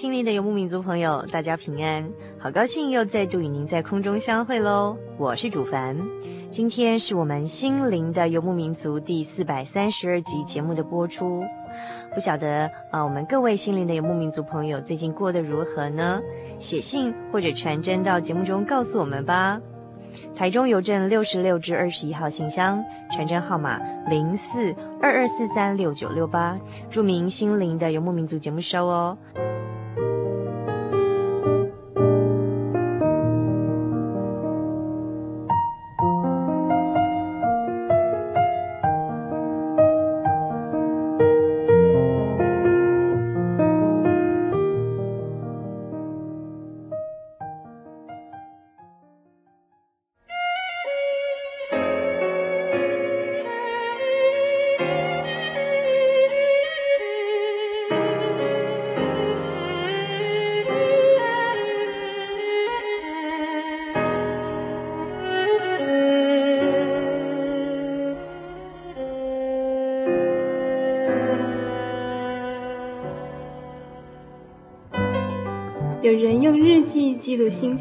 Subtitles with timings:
[0.00, 2.10] 心灵的游牧民族朋友，大家平安！
[2.38, 4.96] 好高兴又再度与您在空中相会喽。
[5.18, 5.94] 我是主凡，
[6.50, 11.44] 今天是我们心灵的游牧民族第四百三十二集节目的播出。
[12.14, 16.22] 不晓得啊、我们各位心灵的游牧民族朋友最近过得如何呢？
[16.58, 19.60] 写信或者传真到节目中告诉我们吧。
[20.34, 29.18] 台中邮政六十六至二十一号信箱，传真号码零四二二四三六九六八，注明“心灵的游牧民族”节目收哦。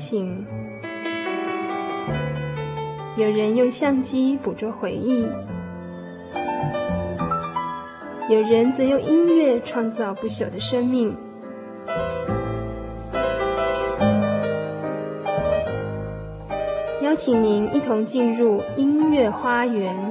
[0.10, 0.44] 情，
[3.16, 5.28] 有人用相机捕捉回忆，
[8.28, 11.16] 有人则用音乐创造不朽的生命。
[17.04, 20.09] 邀请您一同进入音乐花园。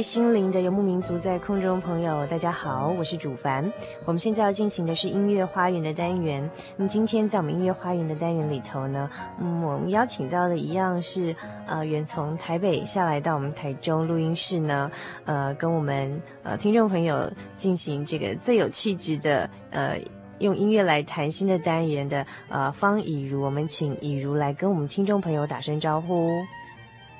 [0.00, 3.70] 位心灵的游牧民族，在空中朋友，大家好，我是主凡。
[4.06, 6.50] 我们现在要进行的是音乐花园的单元。
[6.78, 14.90] 那么今天在我们音乐花园的单元里头呢，嗯，我们邀请到的一样是呃，远从台北下来到我们台中录音室呢，
[15.26, 19.98] 呃，跟我们呃听众朋友进行这个最有气质的呃
[20.38, 26.30] 用音乐来谈心的单元的呃方以如，我们请以如来跟我们听众朋友打声招呼。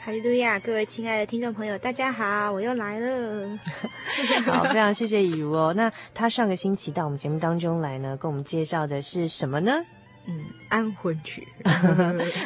[0.03, 0.59] 哈利路亚！
[0.59, 3.59] 各位亲爱的听众朋友，大家好，我又来了。
[4.47, 5.75] 好，非常谢谢雨茹哦。
[5.77, 9.84] 那他上个星期到我们节目当中来呢，跟我们介绍的是什么呢？
[10.68, 11.46] 安魂曲。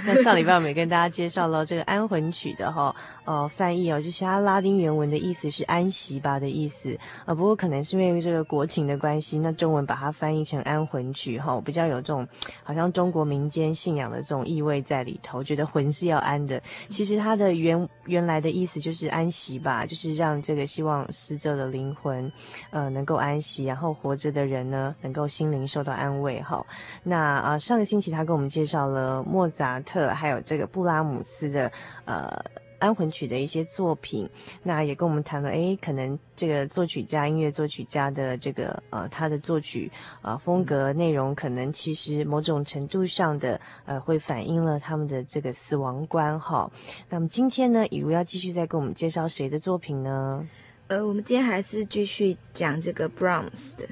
[0.04, 12.26] 那上礼拜我们也跟大家介绍了这个安魂曲的哈、呃，翻译哦，就是它拉丁原文的意思是安息吧的意思，呃，不过可能是因为这个国情的关系，那中文把它翻译成安魂曲哈、哦，比较有这种
[12.62, 16.62] 好像中国民间信仰的这种意味在里头，觉得魂是要安的。
[16.90, 22.30] 其实它的原原来的意思就是安息吧，就是让这个希望死者的灵魂，
[22.70, 26.64] 呃，能够安息，然后活着的人呢，能够心灵受到安慰哈、
[27.02, 27.52] 那啊。
[27.52, 31.72] 呃上上个星期，他跟我们介绍了莫扎特还有这个布拉姆斯的
[32.04, 32.32] 呃
[32.78, 34.30] 安魂曲的一些作品，
[34.62, 39.90] 那也跟我们谈了，诶，可能这个作曲家、音乐作曲家的这个呃他的作曲
[40.22, 46.70] 呃风格内容，可能其实某种程度上的呃会反映了他们的这个死亡观哈。
[47.08, 50.46] 那么今天呢，以如要继续再跟我们介绍谁的作品呢？
[50.86, 53.88] 呃，我们今天还是继续讲这个 Brahms 的。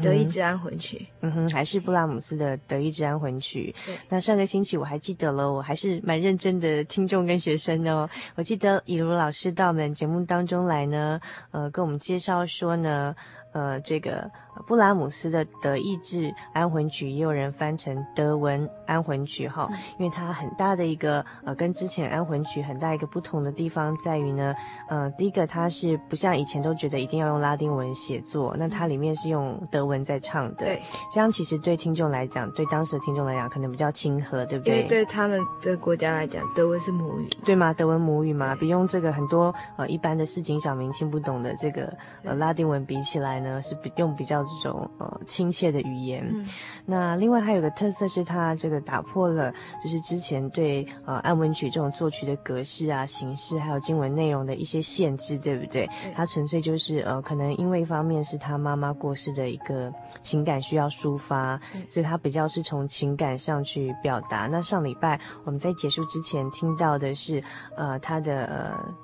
[0.00, 3.74] 德意志安魂曲，嗯哼，还是布拉姆斯的德意志安魂曲。
[4.08, 8.08] 那上个星期我还记得了，我还是蛮认真的听众跟学生哦。
[8.34, 13.14] 我记得以如老师到我们节目当中来呢，呃，跟我们介绍说呢，
[13.52, 14.30] 呃，这个。
[14.66, 19.68] 布拉姆斯的德意志安魂曲也有人翻成德文安魂曲哈，
[19.98, 24.54] 因为它很大的一个呃，跟之前安魂曲很大一个不同的地方在于呢，
[24.88, 30.82] 呃，第一个它是不像以前都觉得一定要用拉丁文写作，那它里面是用德文在唱的，对，
[31.12, 34.76] 这样其实对听众来讲，对当时的听众来讲可能比较亲和，对不对？
[34.76, 37.72] 因为对他们的国家来讲，德文是母语，对吗？
[37.72, 41.90] 德文母语嘛，比用这个很多呃一般的市井小民听不懂的这个
[42.22, 44.41] 呃拉丁文比起来呢，是比用比较。
[44.44, 46.46] 这种呃亲切的语言，嗯、
[46.86, 49.52] 那另外还有个特色是它这个打破了
[49.82, 55.86] 就是之前对呃安魂曲这种作曲的格式啊形式还有经文内容的一些限制，对不对？
[55.86, 64.46] 对，它纯粹就是呃可能因为一方面是他妈妈过世的一个情感需要抒发，所以他比较是从情感上去表达。
[64.46, 67.42] 那上礼拜我们在结束之前听到的是
[67.76, 68.44] 呃他的。
[68.46, 69.01] 呃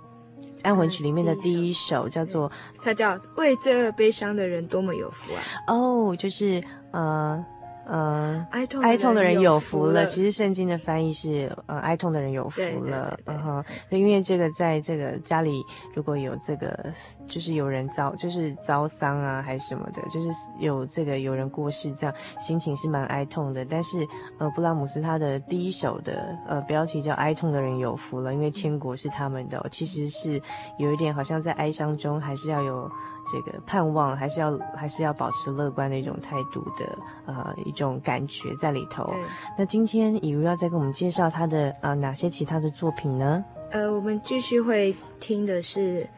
[0.63, 2.51] 安魂曲里面的第一首叫做，
[2.83, 5.41] 它叫为罪恶悲伤的人多么有福啊！
[5.69, 6.63] 哦，就是
[6.93, 7.45] 呃。
[7.91, 10.05] 呃，哀痛哀痛的人有福了。
[10.05, 13.19] 其实圣经的翻译是呃，哀痛的人有福了。
[13.25, 15.65] 嗯哼，所以因为这个，在这个家里
[15.95, 16.93] 如果有这个，
[17.27, 23.65] 就是有人遭，就是遭丧啊，还是什么的，就是有这个有人过世，这样心情是蛮哀痛的。
[23.65, 24.07] 但是
[24.39, 30.39] 呃，布拉姆斯他的第一首的呃标题叫《哀痛的人有福了》，因为天国是他们的，其实是
[30.79, 32.91] 有一点好像在哀伤中还是要有。
[33.31, 39.13] 这个盼望还是要还是要保持乐观的一种态度的，呃，一种感觉在里头。
[39.57, 43.45] 那今天以如要再给我们介绍他的呃哪些其他的作品呢？
[43.71, 46.09] 呃，我们继续会听的是，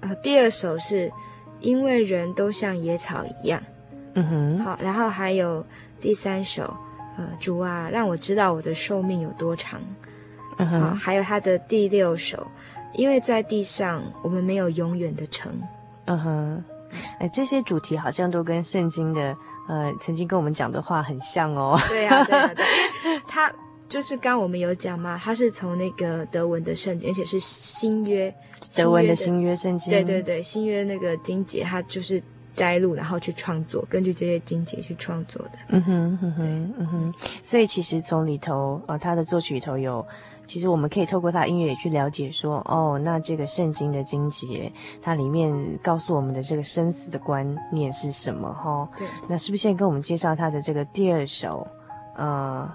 [0.00, 1.10] 呃，第二首是
[1.60, 3.62] 因为人都像野草一样。
[4.14, 4.64] 嗯哼。
[4.64, 5.64] 好，然后还有
[6.00, 6.62] 第三首，
[7.16, 9.80] 呃，主啊，让我知道我的寿命有多长。
[10.58, 10.80] 嗯哼。
[10.82, 12.46] 好，还有他的第六首，
[12.92, 15.50] 因为在地上我们没有永远的城。
[16.06, 16.64] 嗯哼，
[17.18, 19.36] 哎，这些主题好像都跟圣经的
[19.68, 21.78] 呃曾经跟我们讲的话很像哦。
[21.88, 23.20] 对呀、 啊，对呀、啊，对。
[23.26, 23.52] 他
[23.88, 28.34] 就是刚我们有讲嘛，他是从那个德文的圣经，而且是新约
[28.74, 29.90] 德文的新约圣经。
[29.92, 32.22] 对对对，新约那个经节，他就是
[32.54, 35.52] 摘录，然后去创作，根据这些经节去创作的。
[35.68, 37.14] 嗯哼，嗯哼，嗯哼。
[37.42, 40.06] 所以其实从里头，呃，他的作曲里头有。
[40.46, 45.50] 其实我们可以透过他的音乐也去了解说，哦，那这个圣经的经节，它里面
[45.82, 48.52] 告诉我们的这个生死的观念是什么？
[48.52, 49.06] 哈、哦，对。
[49.28, 51.66] 那是不是现在跟我们介绍他的这个第二首？
[52.16, 52.70] 呃，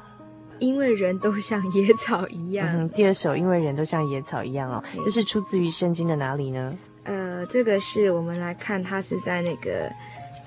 [0.60, 2.68] 因为人都像野草一样。
[2.68, 6.76] 嗯，第二首，因为人都像野草一样哦，这是出自于圣经的哪里呢？
[7.04, 9.92] 呃，这个是我们来看，它是在那个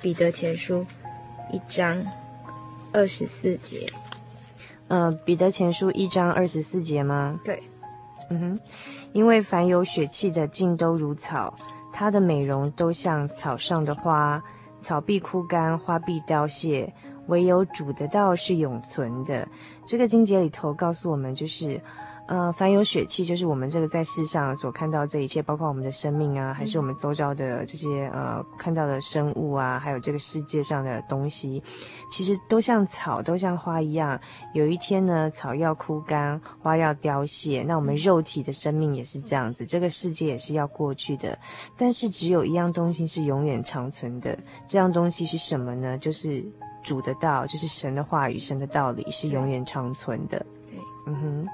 [0.02, 0.84] 彼得前书
[1.52, 2.04] 一章
[2.92, 3.86] 二十四节。
[4.90, 7.40] 呃，彼得前书一章二十四节吗？
[7.42, 7.62] 对，
[8.28, 8.58] 嗯哼，
[9.12, 11.54] 因为凡有血气的，尽都如草，
[11.92, 14.42] 它的美容都像草上的花，
[14.80, 16.92] 草必枯干，花必凋谢，
[17.28, 19.48] 唯有主的道是永存的。
[19.86, 21.80] 这个经节里头告诉我们，就是。
[22.30, 31.60] 呃，凡有血气，就是我们这个在世上所看到这一切，包括我们的生命啊，还是我们周遭的这些呃看到的生物啊，还有这个世界上的东西，
[32.08, 34.16] 其实都像草，都像花一样。
[34.54, 41.36] 有一天呢，草要枯干，花要凋谢，那我们肉体的生命也是这样子，这个世界也是要过去的。
[41.76, 45.98] 但是只有一样东西是永远长存的，这样东西是什么呢？
[45.98, 46.44] 就是
[46.84, 50.46] 主的道，就是神的话语，神的道理是永远长存的。
[51.06, 51.48] 嗯哼，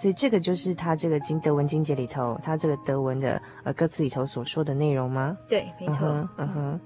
[0.00, 5.36] 所以这个就是他这个经德文经节里头，他这个德文的呃歌词里头所说的内容吗？
[5.48, 6.06] 对，没错。
[6.06, 6.80] 嗯哼，嗯哼，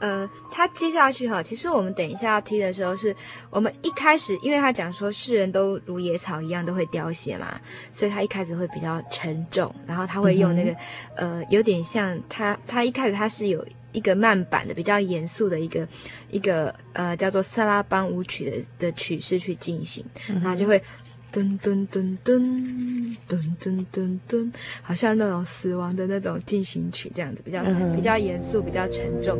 [0.00, 3.16] 呃，他接下去哈，其实我们等一下要听的时候是，是
[3.50, 7.60] 我们一开始，因为他讲说世人都如野草一样都会凋谢嘛，
[7.92, 10.72] 所以他一开始会比较沉重，然后他会用那个、
[11.16, 15.86] 嗯、呃，有点像他他一开始他是有一个慢板的比较严肃的一个
[16.30, 20.82] 一个呃叫做萨拉邦舞曲的的曲式去进行，嗯、然后就会。
[21.32, 27.64] 噔噔噔噔噔噔噔噔，好像那种死亡的那种进行曲这样子，比较
[27.96, 29.38] 比较严肃，比较沉重。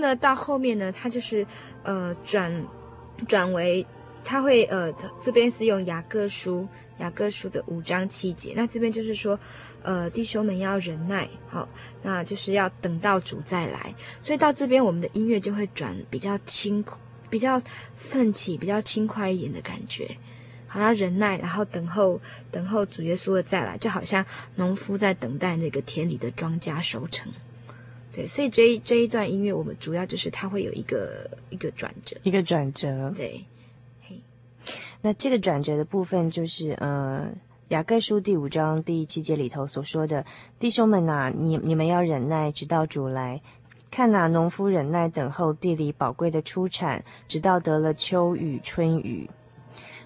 [0.00, 1.46] 呢，到后面呢，它就是，
[1.82, 2.66] 呃，转
[3.28, 3.86] 转为，
[4.24, 6.66] 它会呃，这边是用雅各书，
[6.98, 9.38] 雅各书的五章七节，那这边就是说，
[9.82, 11.68] 呃，弟兄们要忍耐，好，
[12.02, 16.84] 那就是要等到主再来，所以到这边我们的音乐就会转比较轻，
[17.28, 17.60] 比较
[17.96, 20.16] 奋起，比较轻快一点的感觉，
[20.66, 24.24] 好像忍耐，然后等候等候主耶稣的再来，就好像
[24.56, 27.32] 农夫在等待那个田里的庄稼收成。
[28.12, 33.12] 对，所以这一这一段音乐，我们主要就是它会有一个一个转折，一个转折。
[33.16, 33.44] 对，
[34.02, 34.20] 嘿，
[35.00, 37.28] 那这个转折的部分就是，呃，
[37.68, 40.26] 雅各书第五章第七节里头所说的，
[40.58, 43.40] 弟兄们呐、啊，你你们要忍耐，直到主来。
[43.92, 49.30] 看哪，农夫忍耐等候地里宝贵的出产，直到得了秋雨春雨。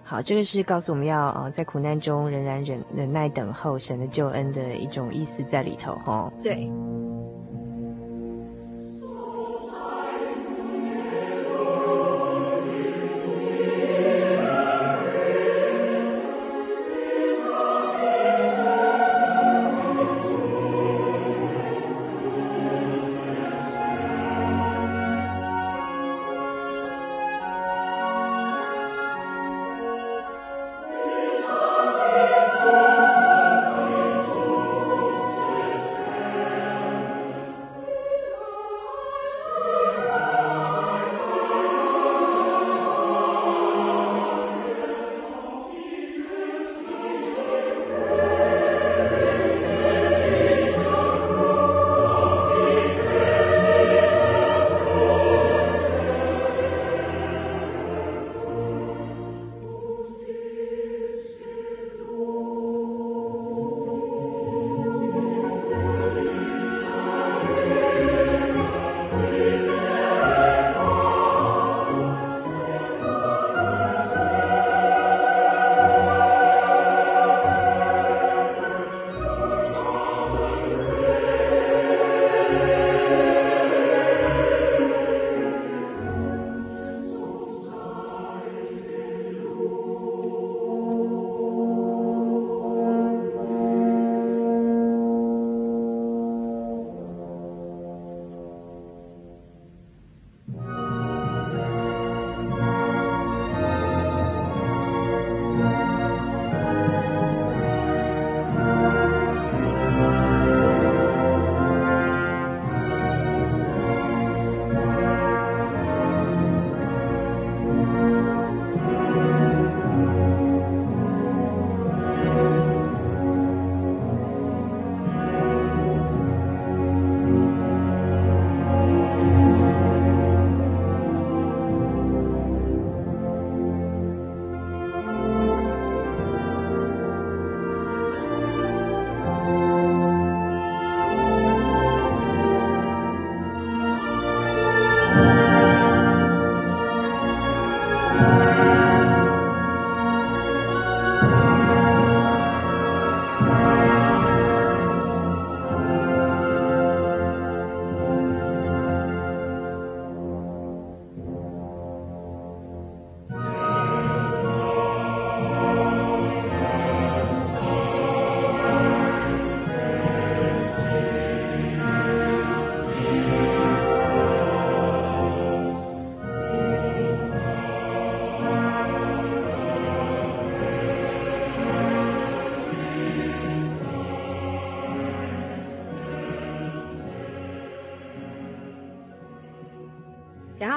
[0.02, 6.30] 好，这个是告诉我们要呃，在苦难中仍然忍忍耐等候神的救恩的一种意思在里头，哈。
[6.42, 6.70] 对。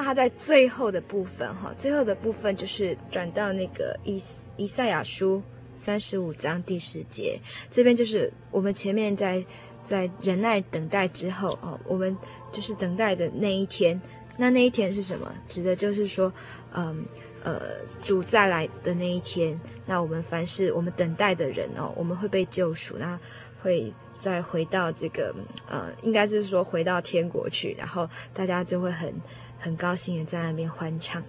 [0.08, 4.18] 他在最后的部分，哈，最后的部分就是转到那个以
[4.56, 5.42] 以赛亚书
[5.76, 7.38] 三十五章第十节，
[7.70, 9.44] 这边就是我们前面在
[9.84, 12.16] 在忍耐等待之后哦，我们
[12.50, 14.00] 就是等待的那一天。
[14.38, 15.30] 那那一天是什么？
[15.46, 16.32] 指的就是说，
[16.72, 17.04] 嗯
[17.42, 17.60] 呃，
[18.02, 19.60] 主再来的那一天。
[19.84, 23.20] 那我们凡是我们等待的人哦，我们会被救赎，那
[23.62, 25.34] 会再回到这个
[25.68, 29.12] 呃，应该就是说回到天国去，然后大家就会很
[29.58, 31.22] 很高兴的在那边欢唱。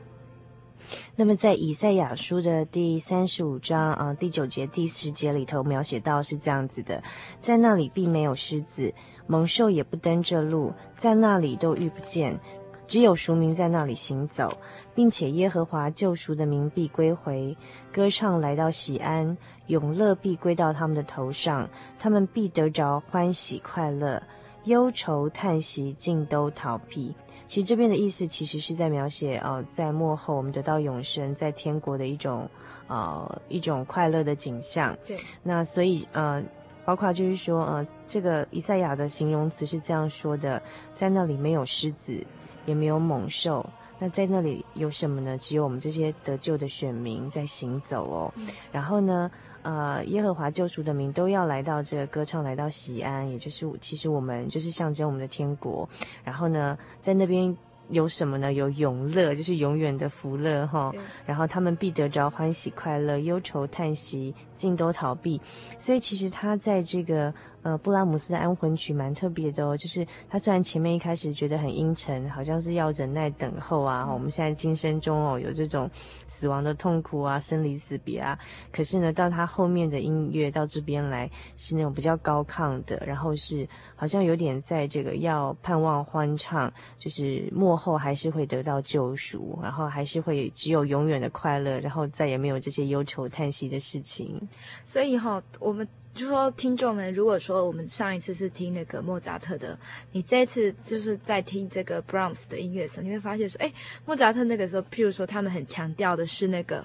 [1.15, 7.03] 那么在以赛亚书的第三十五章啊、第九节第十节里头描写到是这样子的，
[7.41, 8.93] 在那里并没有狮子，
[9.27, 12.39] 猛兽也不登这路，在那里都遇不见。
[12.87, 14.57] 只有熟民在那里行走，
[14.95, 17.55] 并且耶和华救赎的民必归回，
[17.91, 21.69] 歌唱来到喜安，永乐必归到他们的头上，
[21.99, 24.23] 他们必得着欢喜快乐，
[24.63, 27.13] 忧愁叹息尽都逃避。
[27.49, 32.49] 其实这边的意思其实是在描写，呃，在幕后我们得到永生，在天国的一种，
[32.87, 34.97] 呃，一种快乐的景象。
[35.05, 36.41] 对，那所以呃，
[36.85, 40.61] 包括就是说，呃，这个以赛亚的形容词是这样说的，
[40.93, 42.23] 在那里没有狮子。
[42.65, 43.65] 也没有猛兽，
[43.97, 45.35] 那在那里有什么呢？
[45.39, 48.33] 只有我们这些得救的选民在行走哦。
[48.35, 55.87] 嗯、然后呢，呃，耶和华救赎的民都要来到这个歌唱，来到西安，也就是其实我们就是象征我们的天国。
[56.23, 57.55] 然后呢，在那边
[57.89, 58.53] 有什么呢？
[58.53, 60.93] 有永乐，就是永远的福乐哈。
[61.25, 65.41] 然后他们必得着欢喜快乐，忧愁叹息尽都逃避。
[65.79, 67.33] 所以其实他在这个。
[67.61, 75.91] 呃，布拉姆斯的安魂曲蛮特别的哦，就是他虽然前面一开始觉得很阴沉，好像是要忍耐等候啊，我们现在今生中哦有这种
[76.25, 78.39] 死亡的痛苦啊，生离死别啊，
[78.71, 94.39] 可是呢，到他后面的音乐到这边来是那种比较高亢的，然后是好像有点在这个要盼望欢唱，就是幕后还是会得到救赎，然后还是会只有永远的快乐，然后再也没有这些忧愁叹息的事情。
[94.85, 95.87] 所以哈、哦，我们。
[96.11, 99.77] 就说听众们，如果说我们上一次是听那个莫扎特的，
[100.11, 103.71] 你这一次就是在听这个 Brahms 的音乐的时候，你会发现说，哎，
[104.05, 106.83] 莫扎特那个时候，譬如说他们很强调的是那个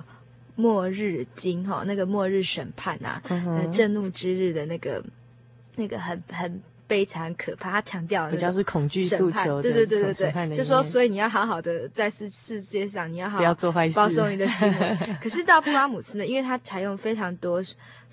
[0.54, 5.02] 末日经哈，那个末日审判啊，呃，震怒之日的那个
[5.74, 6.62] 那个很很。
[6.86, 14.70] 悲惨可怕，他强调比较是恐惧诉求，对对对对对，就说所以你要好好的在世世界上，你要好好不要做坏事，保守你的心。
[15.22, 17.62] 可是到布拉姆斯呢，因为他采用非常多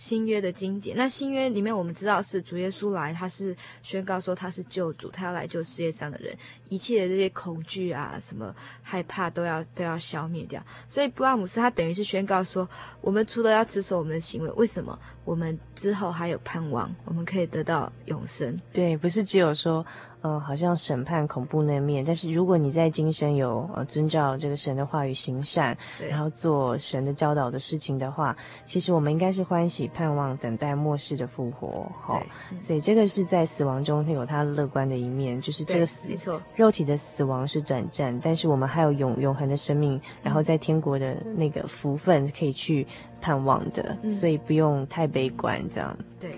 [0.02, 6.36] 新约的经典，那新约里面我们知道是主耶稣来，他是宣告说他是救主，他要来救世界上的人，
[6.70, 10.60] 一切的这些恐惧啊、什么害怕都要都要消灭掉。
[10.90, 12.68] 所以布拉姆斯他等于是宣告说，
[13.00, 18.60] 我们除了要持守我们的行为，为什么我们之后还有盼望，我们可以得到永生？
[18.74, 19.86] 对，不是只有说，
[20.22, 25.76] 呃，好像审判恐怖那面，但是如果你在今生有呃遵照这个神的话语行善，
[26.10, 32.24] 然后做神的教导的事情的话，其实我们应该是欢喜盼望等待末世的复活，好、哦，
[32.60, 36.10] 所以这个是在死亡中它有他乐观的一面，就是这个死，
[36.56, 42.86] 肉体的死亡是短暂，但是我们还有永永恒的生命，然后在天国的那个福分可以去
[43.20, 46.32] 盼望的，嗯、所以不用太悲观，这样，对。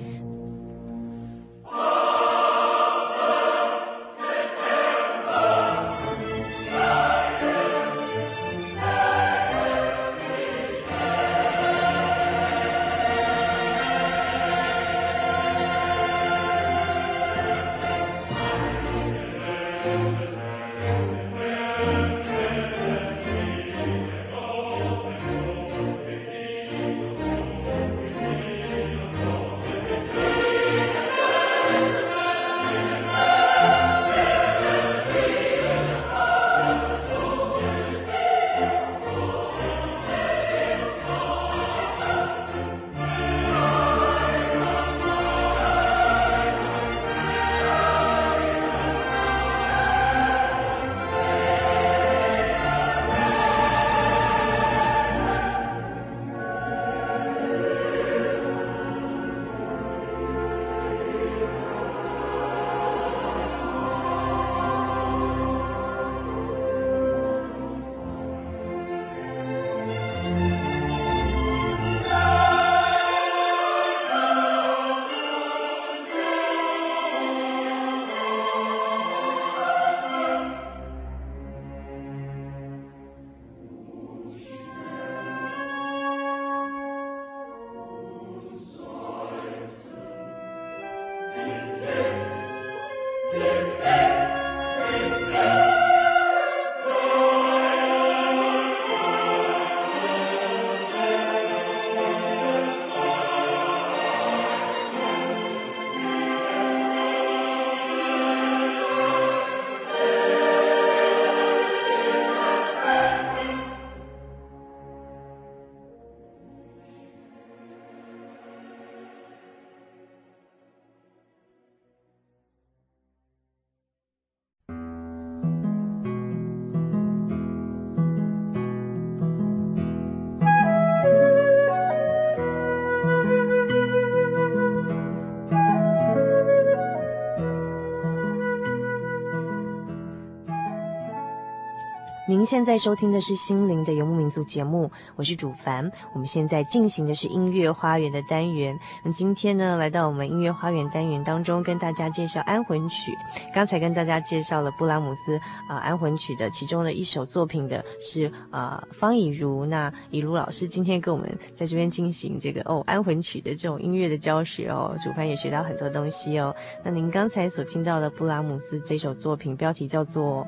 [142.43, 145.89] 您现在收听的是《心灵的游牧民族》节目，我是主凡。
[146.11, 148.77] 我们现在进行的是音乐花园的单元。
[149.01, 153.17] 那今天呢，来到我们音乐花园单元当中，跟大家介绍安魂曲。
[153.55, 159.65] 刚才跟大家介绍了布拉姆斯啊、安魂曲的其中的一首作品的是啊、方以如。
[159.65, 166.53] 那以如老师今天跟我们在这边进行这个哦安魂曲的这种音乐的教学哦，主凡也学到很多东西哦。
[166.83, 170.45] 那您刚才所听到的布拉姆斯这首作品标题叫做。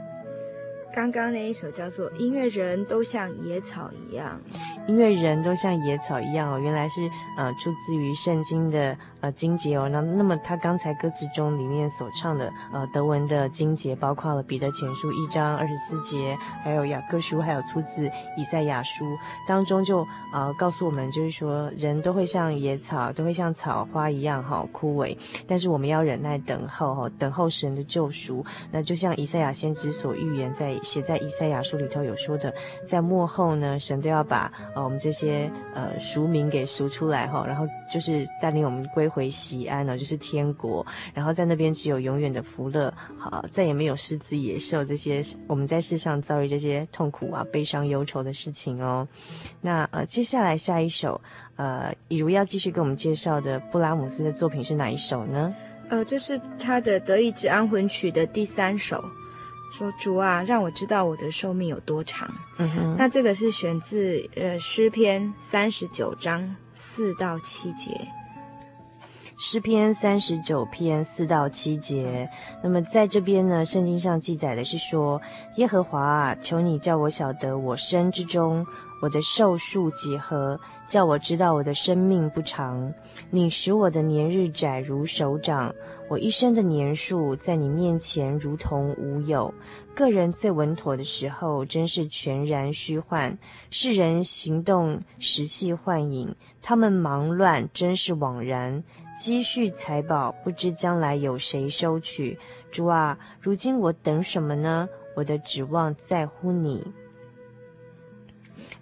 [0.96, 4.40] 刚刚那一首叫做《音乐人都像野草一样》，
[4.90, 7.02] 音乐人都像野草一样哦，原来是
[7.38, 8.98] 呃出自于圣经的。
[9.22, 18.06] 呃，经节哦，那那么他刚才歌词中里面所唱的呃德文的经节，包括了彼得前书一章二十四节，还有雅各书，还有出自
[18.38, 19.04] 以赛亚书
[19.48, 28.46] 当中就呃告诉我们，就是说人都会像野草，都会像草花一样哈、枯萎，但是我们要忍耐等候哈、哦，等候神的救赎。
[28.70, 32.54] 那就像以赛亚先知所预言在写在以赛亚书里头有说的，
[32.86, 39.10] 在末后呢，神都要把呃我们这些呃赎民给赎出来哈、然后就是带领我们归。
[39.16, 49.08] 回西安呢，就是天国，然后在那边只有永远的福乐，好，再也没有狮子野兽这些我们在世上遭遇这些痛苦啊、悲伤、忧愁的事情哦。
[49.62, 51.22] 那呃，接下来下一首，
[51.56, 55.56] 呃，以如要继续给我们介绍的布拉姆斯的作品是哪一首呢？
[55.88, 59.02] 呃，这是他的《德意志安魂曲》的第三首，
[59.72, 62.30] 说主啊，让我知道我的寿命有多长。
[62.58, 67.92] 嗯哼，那这个是选自呃诗篇三十九章四到七节。
[69.38, 72.30] 诗篇三十九篇四到七节，
[72.64, 75.22] 那么在这边呢，圣经上记载的是说：
[75.58, 78.66] 耶和华啊，求你叫我晓得我生之中，
[79.02, 82.94] 我的寿数几何，叫我知道我的生命不长。
[83.30, 85.76] 你使我的年日窄如手掌，
[86.08, 89.54] 我一生的年数在你面前如同无有。
[89.96, 93.38] 个人最稳妥的时候，真是全然虚幻；
[93.72, 98.84] 世人行动时气幻影，他们忙乱，真是枉然。
[99.18, 102.38] 积蓄财宝，不知将来有谁收取。
[102.70, 104.88] 主啊，如今我等什么呢？
[105.16, 106.86] 我的指望在乎你。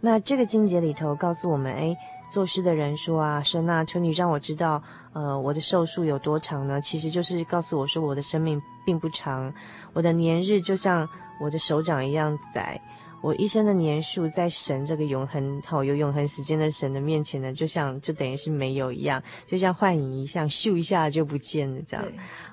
[0.02, 1.96] 那这个经节里头告诉我们，哎，
[2.34, 4.82] 作诗的人说啊，神啊，求你让我知道，
[5.14, 6.82] 呃，我的寿数有多长呢？
[6.82, 9.54] 其实就是告诉我说，我的生命并不长，
[9.94, 11.08] 我的年日就像
[11.40, 12.82] 我的手掌一样窄。
[13.22, 22.04] 我一生的年数，在神这个永恒好有永恒时间的神的面前呢，就像就等于是没有一样，就像幻影一样，咻一下就不见了这样。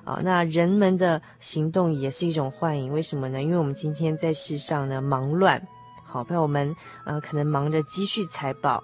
[0.05, 3.41] 啊、哦，那人们的行动也是一种幻影，为什么呢？
[3.41, 5.59] 因为我们今天在世上呢忙乱，
[6.05, 8.81] 好，比如我们呃可能忙着积蓄财宝，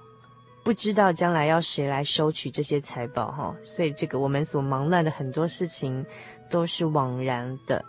[0.68, 6.06] 不知道将来要谁来收取这些财宝哈、所以这个我们所忙乱的很多事情
[6.50, 7.82] 都是枉然的。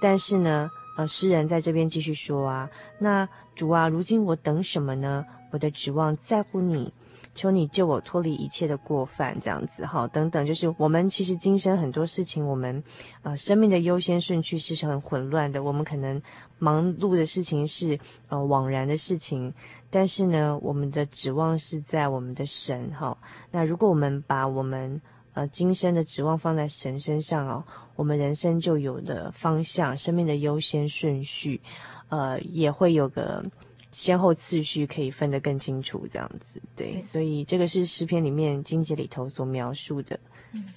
[0.00, 0.70] 但是呢。
[0.94, 5.24] 呃，诗人在这边继续说啊，那主啊，如今我等什么呢？
[5.50, 6.92] 我的指望在乎你，
[7.34, 12.84] 求你救我脱离一切的过犯，这样子哈，等等，就是我们其实今生很多事情，我们
[13.22, 16.20] 呃生命的优先顺序是很混乱的，我们可能
[16.58, 19.54] 忙碌的事情是呃枉然的事情，
[19.92, 23.16] 但是呢，我们的指望是在我们的神哈。
[23.52, 25.00] 那如果我们把我们
[25.34, 27.64] 呃今生的指望放在神身上哦。
[27.94, 31.60] 我们人生就有的方向，生命的优先顺序，
[32.08, 33.44] 呃，也会有个
[33.90, 36.60] 先后次序，可以分得更清楚，这样子。
[36.74, 40.18] 对，所以这个是诗篇里面经节里头所描述的。
[40.52, 40.72] 嗯，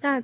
[0.00, 0.20] 那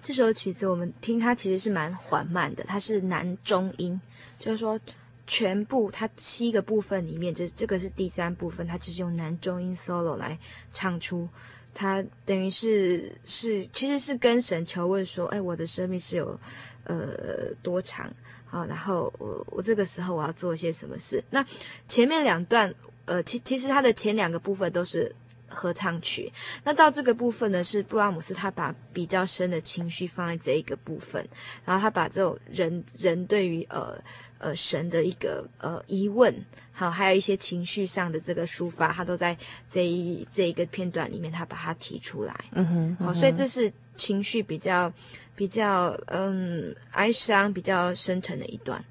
[0.00, 4.00] 这首曲子我们听它其实是蛮缓慢的，它是男中音，
[4.38, 4.80] 就是说
[5.26, 10.38] 全部它七个部分里面，这这个是第三部分，它就是用男中音 solo 来
[10.72, 11.28] 唱出。
[11.74, 16.38] 它等于是是，其实是跟神求问说，哎，我的生命是有，
[16.84, 18.12] 呃，多长？
[18.44, 21.24] 好，然后我我这个时候我要做些什么事？
[21.30, 21.42] 那
[21.88, 22.74] 前面两段，
[23.06, 25.14] 呃，其其实它的前两个部分都是
[25.48, 26.30] 合唱曲，
[26.62, 31.26] 那到这个部分呢，是布拉姆斯他把比较深的情绪放在这一个部分，
[31.64, 33.98] 然后他把这种人人对于呃
[34.42, 36.34] 呃神的一个呃疑问。
[36.74, 39.36] 好，还有一些情绪上的这个抒发，他都在
[39.68, 42.34] 这一这一个片段里面，他把它提出来。
[42.52, 44.90] 嗯哼，嗯哼，好，所以这是情绪比较
[45.36, 48.82] 比较嗯哀伤、比较深沉的一段。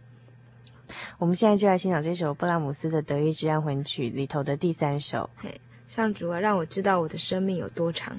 [1.18, 5.28] 我们现在就来欣赏这首布拉姆斯的《德意志安魂曲》里头的第三首。
[5.36, 8.18] 嘿，上主啊，让我知道我的生命有多长。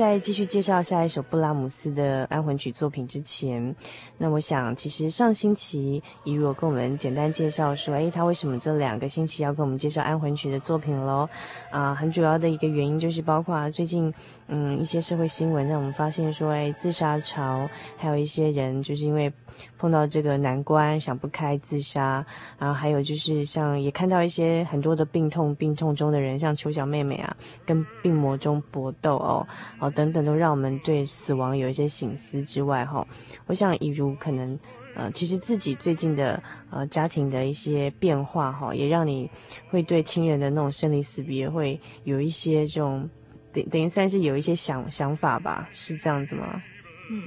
[0.00, 3.76] 在继续介绍下一首布拉姆斯的安魂曲作品之前，
[4.16, 11.28] 那我想，其实上星期怡如跟我们简单介绍说，诶，他为什么这两个星期要跟我们介绍安魂曲的作品喽？
[11.70, 14.10] 啊，很主要的一个原因就是包括最近，
[14.46, 19.30] 嗯，一些社会新闻让我们发现说，诶，自杀潮，还有一些人就是因为。
[19.76, 22.24] 碰到这个难关，想不开自杀，
[22.56, 27.36] 然后还有就是像也看到一些很多的病痛，病痛中的人，像邱小妹妹啊，
[27.66, 29.46] 跟病魔中搏斗哦，
[29.78, 33.06] 哦等等，都让我们对死亡有一些醒思之外，哈、
[33.46, 34.58] 我想以如可能，
[34.94, 39.30] 呃，其实自己最近的呃家庭的一些变化，哈、也让你
[39.68, 43.08] 会对亲人的那种生离死别会有一些这种
[43.52, 46.62] 等等于算是有一些想想法吧，是这样子吗？
[47.10, 47.22] 嗯，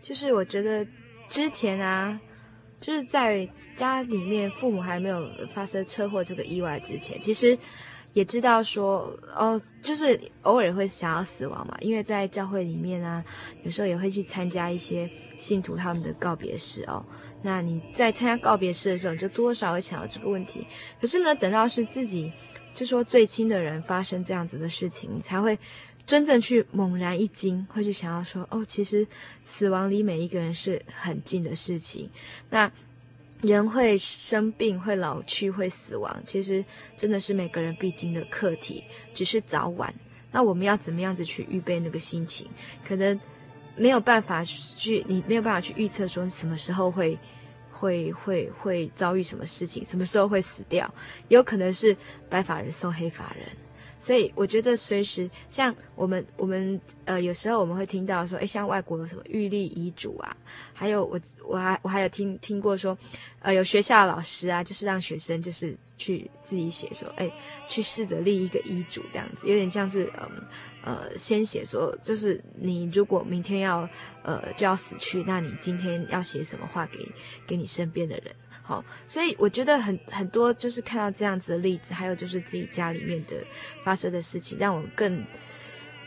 [0.00, 0.86] 就是我觉得。
[1.30, 2.18] 之前啊，
[2.80, 7.58] 就是在家里面，父母还没有发生车祸这个意外之前，其实
[8.12, 13.24] 也知道说，哦，就是偶尔会想要死亡嘛，因为在教会里面啊，
[13.62, 17.04] 有时候也会去参加一些信徒他们的告别式哦。
[17.42, 20.66] 那你在参加告别式的时候，你就多少会想到这个问题。
[21.00, 22.32] 可是呢，等到是自己
[22.74, 25.58] 就说最亲的人发生这样子的事情，你才会。
[26.06, 29.06] 真正去猛然一惊，会去想要说，哦，其实
[29.44, 32.08] 死亡离每一个人是很近的事情。
[32.48, 32.72] 那
[33.40, 36.64] 人会生病、会老去、会死亡，其实
[36.96, 38.82] 真的是每个人必经的课题，
[39.14, 39.94] 只是早晚。
[40.32, 42.48] 那我们要怎么样子去预备那个心情？
[42.84, 43.18] 可能
[43.76, 47.16] 没有办法去，你没有办法去预测说你什么时候会
[47.70, 50.92] 会会会遭遇什么事情，什么时候会死掉，
[51.28, 51.96] 有可能是
[52.28, 53.46] 白发人送黑发人。
[53.98, 60.36] 所以我觉得随时像我们我们呃有时候我们会听到说，诶，像外国有什么预立遗嘱啊，
[60.72, 62.96] 还有我我还我还有听听过说，
[63.40, 67.32] 呃有学校的老师啊，就是让学生就是去自己写说，诶，
[67.66, 70.30] 去试着立一个遗嘱这样子，有点像是嗯
[70.82, 73.88] 呃，呃先写说，就是你如果明天要
[74.22, 77.12] 呃就要死去，那你今天要写什么话给
[77.46, 78.34] 给你身边的人。
[78.68, 83.42] 好，所以我觉得很很多就是看到这样子的例子，还有就是自己家里面的
[83.82, 85.24] 发生的事情，让我更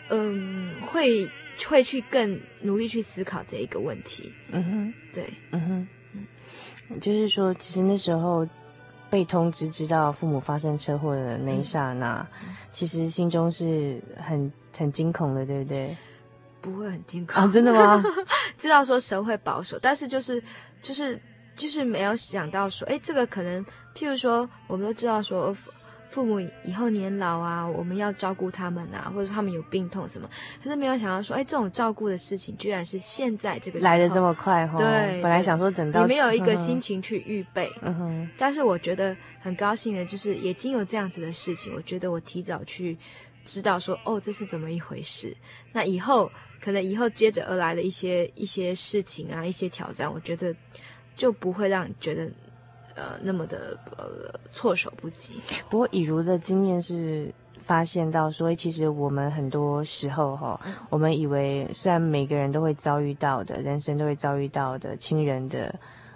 [0.10, 1.28] 嗯会
[1.67, 4.32] 会去更努力去思考这一个问题。
[4.52, 5.88] 嗯哼，对，嗯哼，
[6.89, 8.47] 嗯，就是说，其实那时候
[9.10, 15.97] 被通知知道父母发生车祸的那一刹那，嗯，其实心中是很很惊恐的，对不对？
[16.62, 17.50] 不会很惊恐啊？
[17.52, 18.04] 真的吗？
[18.56, 20.39] 知道说神会保守，但是就是
[20.80, 21.19] 就是。
[21.62, 23.63] 就是没有想到说，哎，这个可能，
[23.95, 25.71] 譬如说，我们都知道说，父
[26.08, 30.28] 父母以后年老啊，我们要照顾他们啊，或者他们有病痛什么，
[30.63, 34.82] 可是没有想到说，哎，这种照顾的事情，居然是现在这个时来的这么快哈、哦。
[34.82, 38.30] 对，本来想说等到你没有一个心情去预备，嗯哼。
[38.39, 42.97] 但是我觉得很高兴的，就是也经有这样子的事情，我觉得我提早去
[43.45, 45.38] 知道说，哦，这是怎么一回事。
[45.71, 50.56] 那以后可能以后接着而来的一些一些事情啊，一些挑战，我觉得。
[51.22, 52.28] 就不会让你觉得，
[52.96, 55.34] 呃，那么的呃措手不及。
[55.70, 57.32] 不过，以如的经验是
[57.62, 65.72] 发现到所以，其实我们很多时候哈，我们以为虽然每个人都会遭遇到的，人生都会遭遇到的亲人的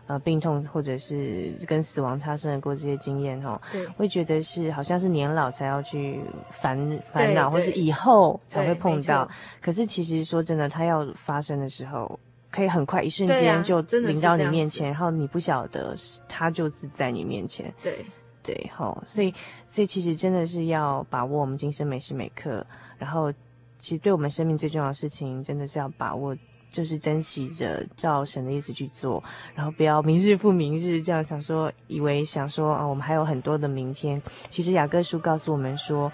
[0.08, 9.30] 呃病痛，或者是跟死亡擦身而过这些经验哈，对，会觉得是好像是年老才要去烦烦恼，或是以后才会碰到。
[9.62, 12.20] 可是其实说真的，它要发生的时候。
[12.56, 15.94] 可以很快一瞬间就临到你面前，啊、然后你不晓得
[16.26, 17.74] 他就是在你面前。
[17.82, 18.06] 对
[18.42, 19.34] 对，好，所以
[19.68, 22.66] 所以其实真的是要把握我们今生每时每刻，
[22.98, 23.30] 然后
[23.78, 26.34] 其实对我们生命最重要的事情，真的是要把握，
[26.72, 29.22] 就是珍惜着照神的意思去做，
[29.54, 34.22] 然后不要明日复明日这样想说，以为想说啊，我们还有很多的明天。
[34.50, 36.10] 其实雅各书告诉我们说。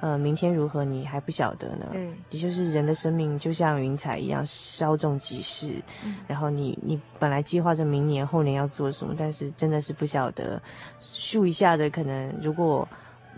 [0.00, 1.86] 呃，明天如何你还不晓得呢？
[1.92, 5.82] 嗯，也就是人的生命就像云彩一样稍纵即逝。
[6.04, 10.60] 嗯，然后你你本来计划着明年后年要做什么，但是真的是不晓得，
[11.00, 12.86] 数一下的可能，如果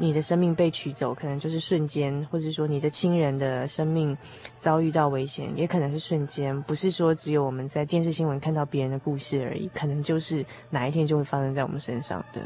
[0.00, 4.16] 你的生命被取走，可能就是瞬间，或者说你的亲人的生命
[4.56, 12.40] 遭遇到危险，也可能是瞬间，不是说只有我们在电视新闻看到别人的故事而已，可能就是哪一天就会发生在我们身上的。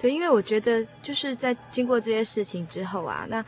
[0.00, 3.44] 对，因为我觉得就是在经过这些事情之后啊，那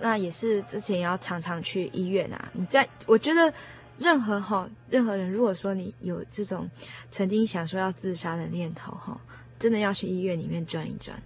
[0.00, 2.50] 那也是之前要常常去医院啊。
[2.54, 3.52] 你在我觉得
[3.98, 6.66] 任何哈任何人，如果说你有这种
[7.10, 9.20] 曾经想说要自杀的念头哈，
[9.58, 11.22] 真的要去医院里面转一转。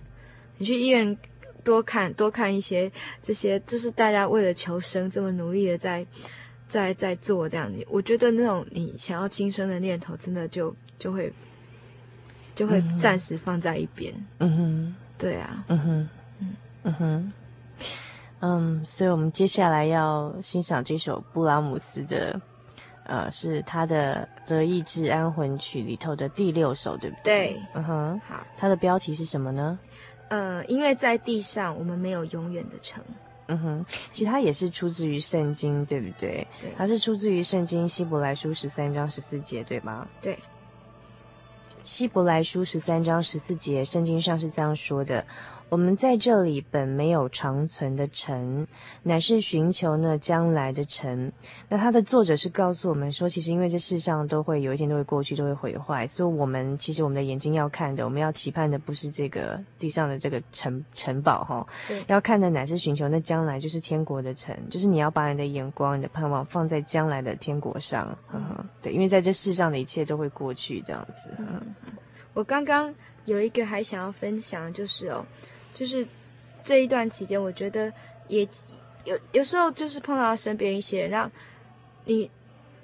[0.58, 1.16] 你去医院
[1.62, 2.90] 多看多看一些
[3.22, 6.04] 这些，就是大家为了求生这么努力的在
[6.68, 7.86] 在在做这样子。
[7.88, 11.32] 我觉得那种你想要轻生的念头，真的就就会。
[12.56, 14.12] 就会暂时放在一边。
[14.38, 15.64] 嗯哼，对啊。
[15.68, 16.08] 嗯哼，
[16.40, 17.32] 嗯嗯哼，
[18.40, 22.40] 嗯，所以我们接下来要欣赏这首布拉姆斯的，
[23.04, 27.52] 呃，是他的《德意志安魂曲》里头的第六首，对不对？
[27.52, 29.78] 对，嗯哼，好，它的标题是什么呢？
[30.28, 33.00] 呃，因为在地上我们没有永远的城。
[33.48, 36.44] 嗯哼，其实它也是出自于圣经，对不对？
[36.60, 40.04] 对，它是出自于圣经希伯来书十三章十四节，对吗？
[40.20, 40.36] 对，
[41.86, 45.24] 希伯来书十三章十四节，圣经上是这样说的。
[45.68, 48.64] 我们在这里本没有长存的城，
[49.02, 51.30] 乃是寻求呢将来的城。
[51.68, 61.66] 那它的作者是告诉我们说，其实因为这世上都会有一天都会过去，都会毁坏，所以我们其实我们的眼睛要看的，我们要期盼的不是这个地上的这个城城堡哈，
[62.06, 68.06] 要看的乃是寻求那将来就是天国的城，就是你要把你的眼光、你的盼望放在将来的天国上。
[68.28, 71.28] 呵呵，对，因为在这世上的一切都会过去，这样子。
[71.38, 71.60] 嗯，
[72.34, 75.26] 我刚刚有一个还想要分享，就是哦。
[75.76, 76.08] 就是
[76.64, 77.92] 这一段期间，我觉得
[78.28, 78.48] 也
[79.04, 81.30] 有有时候就是碰到身边一些人，让
[82.06, 82.30] 你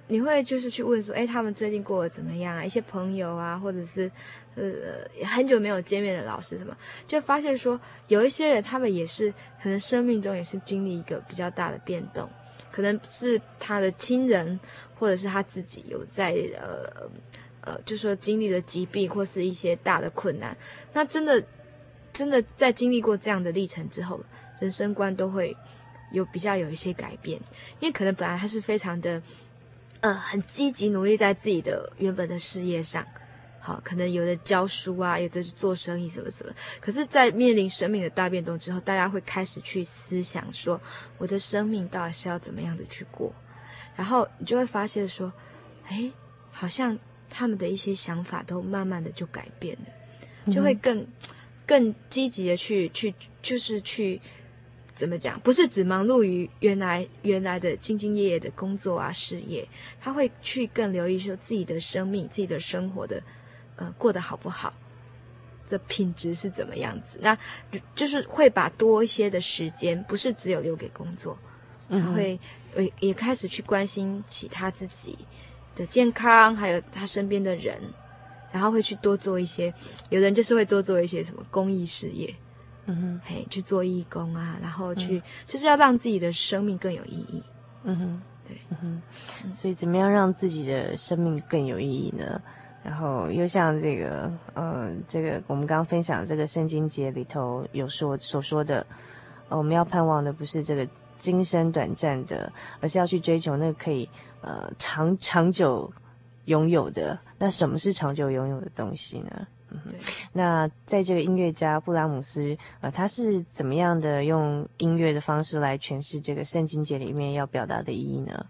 [0.08, 2.62] 你会就是去问说，哎，他们最近过得怎么样啊？
[2.62, 4.10] 一些朋友啊，或者是
[4.56, 4.62] 呃
[5.24, 6.76] 很久没有见面的老师什么，
[7.08, 12.28] 就发现说有一些人，他们也是可能生命中也是经历一个比较大的变动，
[12.70, 14.60] 可能是他的亲人，
[14.98, 17.10] 或者是他自己有在呃
[17.62, 20.54] 呃，就说经历了疾病或是一些大的困难，
[20.92, 21.42] 那真的。
[22.12, 24.20] 真的在经历过这样的历程之后，
[24.60, 25.56] 人生观都会
[26.12, 27.40] 有比较有一些改变，
[27.80, 29.22] 因为可能本来他是非常的，
[30.00, 33.06] 呃，很积极努力在自己的原本的事业上，
[33.60, 40.78] 好，可能有的教书啊，有的是做生意什么什么，可是，在面临生命的大变动之后，大家会开始去思想说，
[41.16, 43.32] 我的生命到底是要怎么样的去过，
[43.96, 45.32] 然后你就会发现说，
[45.88, 46.12] 诶，
[46.50, 46.98] 好像
[47.30, 50.98] 他们的一些想法都慢慢的就改变了，就会更。
[50.98, 51.06] 嗯
[51.72, 54.20] 更积极的去去，就是去
[54.94, 55.40] 怎么讲？
[55.40, 59.66] 不是只忙碌于原来原来的兢兢业业的工作啊事业，
[59.98, 63.22] 他会去更留意说自己的生命、自己的生活的
[63.76, 64.74] 呃过得好不好，
[65.66, 67.16] 的品质是怎么样子？
[67.22, 67.38] 那
[67.94, 71.38] 就是会把多一些的时间，不是只有留给工作，
[71.88, 72.38] 他会
[72.76, 75.16] 也也开始去关心起他自己
[75.74, 77.80] 的健康，还有他身边的人。
[78.52, 79.72] 然后会去多做一些，
[80.10, 82.32] 有人就是会多做一些什么公益事业，
[82.84, 87.42] 嗯哼，嘿，去做义工啊，然后去、嗯、就是要让自己的生命更有意义，
[87.84, 89.02] 嗯哼，对，嗯
[89.42, 92.40] 哼，所以怎么样让自己的生命更有意义呢？
[92.84, 98.86] 然后又像这个，呃，这个我们刚刚分享这个圣经节里头有说所说的，
[99.48, 100.86] 呃，我们要盼望的不是这个
[101.16, 104.06] 今生短暂的，而是要去追求那个可以
[104.42, 105.90] 呃长长久。
[106.46, 109.46] 拥有的，那什么是长久拥有的东西呢？
[109.70, 109.80] 嗯，
[110.34, 118.46] 那在这个音乐家布拉姆斯，呃，他是怎么样的用音乐的方式来诠释这个圣经节里面要表达的意义呢？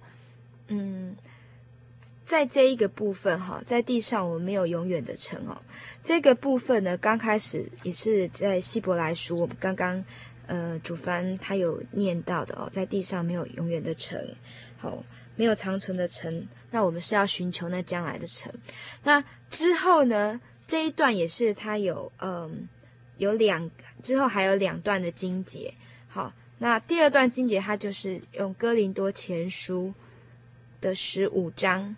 [0.66, 1.14] 嗯，
[2.24, 5.62] 在这一个部分哈，在地上我们没有永远的城哦。
[6.02, 10.04] 这个部分呢，刚开始也是在希伯来书，我们刚刚
[10.46, 14.18] 呃主翻他有念到的哦，在地上没有永远的城，
[14.76, 15.04] 好，
[15.36, 16.48] 没有长存的城。
[16.72, 18.52] 那我们是要寻求那将来的城。
[19.04, 20.40] 那之后呢？
[20.64, 22.66] 这一段也是它有嗯
[23.18, 23.70] 有两
[24.00, 25.74] 之后还有两段的经节。
[26.08, 29.92] 好，那第二段经节它就是用哥林多前书
[30.80, 31.94] 的十五章，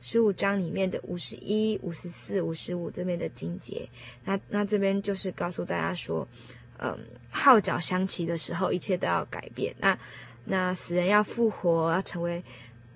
[0.00, 3.88] 十五章里面的五十一、五十四、五十五这边的经节。
[4.24, 6.26] 那那这边就是告诉大家说，
[6.78, 6.98] 嗯，
[7.30, 9.72] 号角响起的时候，一切都要改变。
[9.78, 9.96] 那
[10.46, 12.42] 那死人要复活，要成为。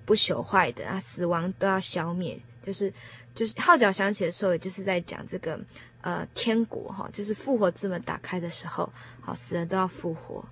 [0.09, 2.35] 不朽坏的啊，死亡都要消灭，
[2.65, 2.91] 就是
[3.35, 5.59] 就是号角响起的时候，也就是在讲这个
[6.01, 8.91] 呃天国哈，就是复活之门打开的时候，
[9.21, 10.43] 好，死人都要复活，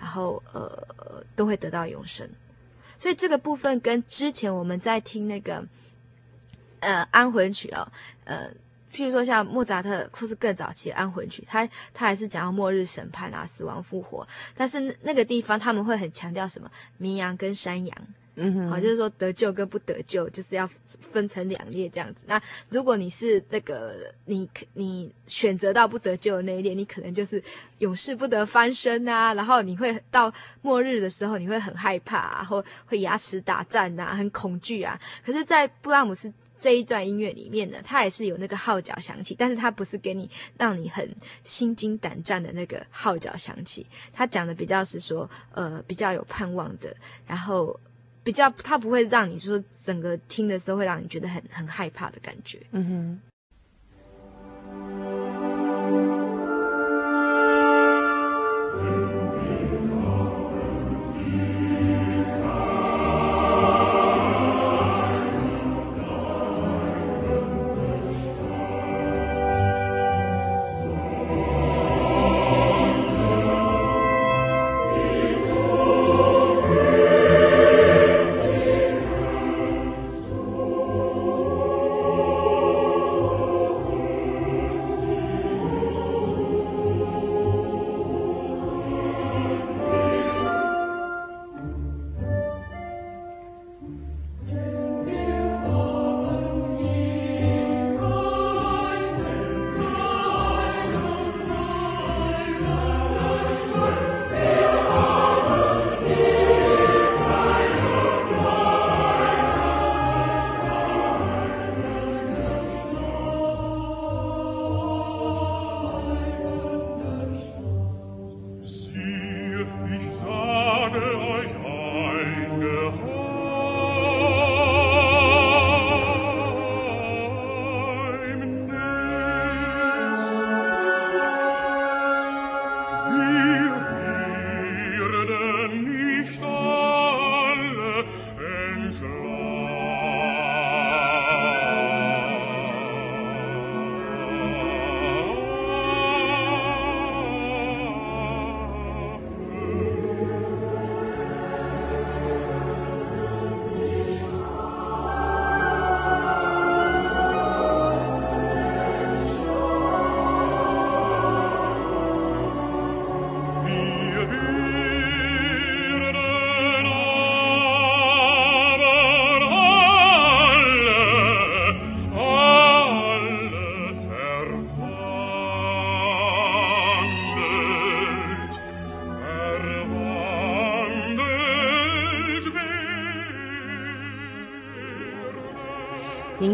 [0.00, 2.28] 然后呃都会得到永生。
[2.98, 5.64] 所以这个部分跟之前我们在听那个
[6.80, 7.86] 呃安魂曲哦，
[8.24, 8.50] 呃，
[8.92, 17.96] 譬如说像莫扎特或是更早期的安魂曲，他他还是讲到末日审判啊，死亡复活，但是那个地方他们会很强调什么绵羊跟山羊。
[18.36, 22.24] 嗯哼，好，就是说得救跟不得救，就是要分成两列这样子。
[22.26, 27.40] 那如果你是那个你你选择到不得救的那一列，你可能就是
[27.78, 29.32] 永世不得翻身啊。
[29.34, 30.32] 然后你会到
[30.62, 35.00] 末日的时候，你会很害怕啊，或会牙齿打颤啊，很恐惧啊。
[35.24, 40.28] 可是，在布拉姆斯这一段音乐里面呢，它也是有那个号角响起，但是它不是给你
[40.58, 41.08] 让你很
[41.44, 43.86] 心惊胆战的那个号角响起。
[44.12, 46.96] 它讲的比较是说，呃，比较有盼望的，
[47.28, 47.78] 然后。
[48.24, 52.58] 比较，它不会让你说整个听的时候会让你觉得很很害怕的感觉。
[52.72, 53.20] 嗯哼。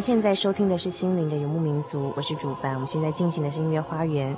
[0.00, 2.72] 现在收听的是《心灵的游牧民族》，我是主办。
[2.72, 4.34] 我们现在进行的是音乐花园。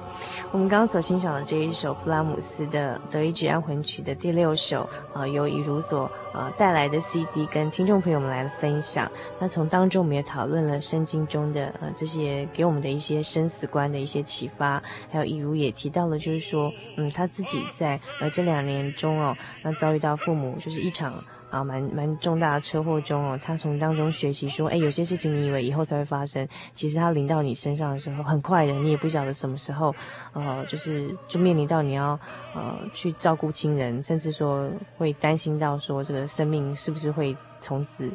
[0.50, 9.10] 我们刚刚所欣赏的这一首布拉姆斯的《德意志安魂曲》的第六首，呃，由以如所呃带来的 CD，跟听众朋友们来分享。
[9.38, 21.14] 那从当中我们也讨论了圣经中的呃这些给我们的一些生死观的一些启发，还有以如也提到了，就是说，嗯，他自己在呃这两年中哦，那遭遇到父母就是一场。
[21.52, 29.94] 啊，蛮蛮重大的车祸中哦，他从当中学习说，哎，有些事情你以为以后才会发生，其实它临到你身上的时候，很快的，你也不晓得什么时候，
[30.32, 32.18] 呃，就是就面临到你要
[32.54, 38.10] 呃去照顾亲人，甚至说会担心到说这个生命是不是会从此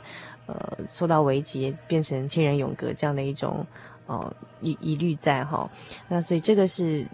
[0.47, 3.63] 呃受到危机，变成亲人永隔这样的一种
[4.07, 5.69] 呃疑疑虑在哈、
[6.07, 7.05] 那所以这个是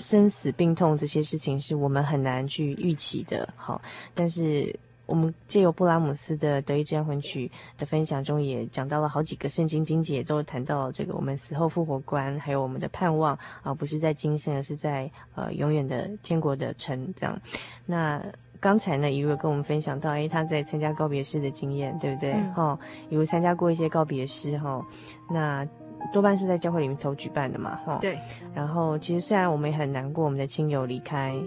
[0.00, 3.80] 生死病痛这些事情是我们很难去预期的，好、
[4.12, 4.74] 但是。
[5.12, 7.46] 我们借由布拉姆斯的《德意志安魂曲》
[7.78, 17.38] 的分享中，也讲到了好几个圣经经节，都谈到了这个我们死后复活观，还有我们的盼望啊，不是在今生，而是在呃永远的天国的城这样。
[17.84, 18.24] 那
[18.58, 22.32] 刚才呢，一如跟我们分享到，哎，他在参加告别式的经验，对不对？
[22.54, 24.82] 哈、嗯，一如参加过一些告别式哈，
[25.30, 25.62] 那
[26.10, 27.98] 多半是在教会里面头举办的嘛，哈。
[28.00, 28.18] 对。
[28.54, 31.38] 然后，其实虽然我们也很难过，我们的亲友离开。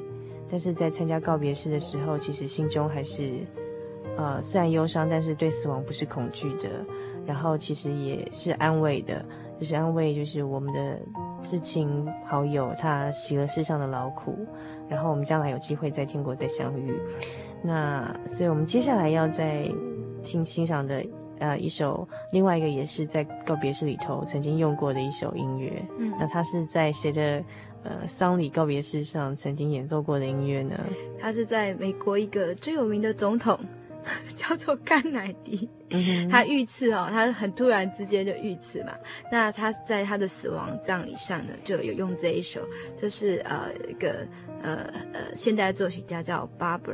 [0.49, 3.45] 但是在参加告别式的时候，其实心中还是，
[4.15, 6.69] 呃，虽然忧伤，但是对死亡不是恐惧的，
[7.25, 9.25] 然后其实也是安慰的，
[9.59, 10.99] 就是安慰，就是我们的
[11.41, 14.37] 至亲好友他洗了世上的劳苦，
[14.87, 16.93] 然后我们将来有机会在天国再相遇。
[17.63, 19.67] 那所以我们接下来要再
[20.21, 21.03] 听欣赏的，
[21.39, 27.43] 呃，一首另外一个也是在告别式里头曾经用过的一首音乐，嗯，那他是在谁的？
[27.86, 30.75] 呃，丧礼告别式上曾经演奏过的音乐呢？
[31.21, 33.59] 他是在美国一个最有名的总统，
[34.36, 35.69] 叫做甘乃迪。
[35.91, 38.93] 嗯、 他遇刺哦，他很突然之间就遇刺嘛。
[39.31, 42.59] 那他在他的死亡葬礼上呢，就有用这一首。
[42.97, 44.25] 这是呃一个
[44.63, 44.77] 呃
[45.13, 46.91] 呃现代作曲家叫巴伯，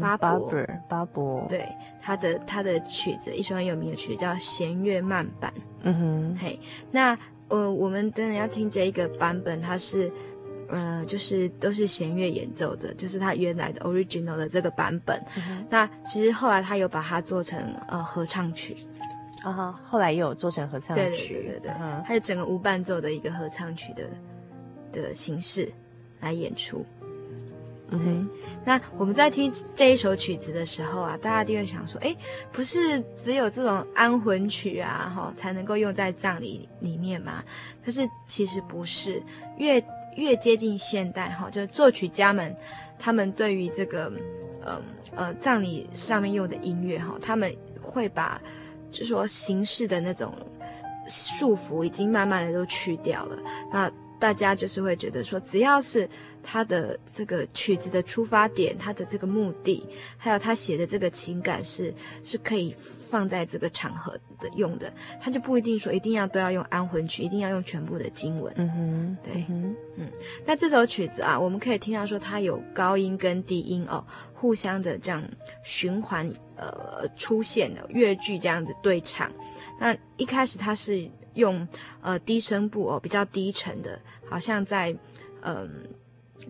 [0.00, 0.50] 巴伯
[0.88, 1.46] 巴伯。
[1.50, 1.68] 对，
[2.00, 5.52] 他的他的曲子，一首很有名的曲子叫弦乐慢板。
[5.82, 6.58] 嗯哼，嘿，
[6.90, 7.14] 那。
[7.48, 10.10] 呃，我们等等要听这一个版本，它是，
[10.68, 15.22] 呃，就是都是弦乐演奏的，就是它原来的 original 的这个版本。
[15.36, 18.76] 嗯、那其实后来他有把它做成呃合唱曲，
[19.42, 24.04] 啊哈，后来又有做成合唱曲，对对对对对，还有整个无伴奏的一个合唱曲的
[24.90, 25.70] 的形式
[26.20, 26.84] 来演出。
[27.90, 28.30] 嗯哼，
[28.64, 32.16] 那我们在听这一首曲子的时候啊，大家一定会想说，哎，
[32.50, 37.44] 不是只有这种安魂曲啊，哈，才能够用在葬礼里面吗？
[37.84, 39.22] 但是其实不是，
[39.58, 39.84] 越
[40.16, 42.56] 越接近现代，哈，就是作曲家们
[42.98, 44.10] 他们对于这个，
[44.62, 44.80] 呃
[45.14, 48.40] 呃，葬礼上面用的音乐，哈，他们会把，
[48.90, 50.34] 就说形式的那种
[51.06, 53.38] 束缚已经慢慢的都去掉了，
[53.70, 56.08] 那大家就是会觉得说，只要是。
[56.44, 59.82] 他的这个曲子的出发点，他的这个目的，
[60.18, 61.92] 还有他写的这个情感是
[62.22, 68.52] 是可以放在这个场合的用的，他就不一定说一定要都要用安魂曲，一定要用全部的经文。
[68.56, 70.12] 嗯哼，对，嗯，嗯，
[70.44, 75.22] 那这首曲子啊，我们可以听到说它有高音跟低音哦，互相的这样
[75.64, 79.32] 循环呃出现的乐句这样子对唱。
[79.80, 81.66] 那一开始它是用
[82.02, 84.90] 呃低声部哦，比较低沉的，好像在
[85.40, 85.54] 嗯。
[85.54, 85.68] 呃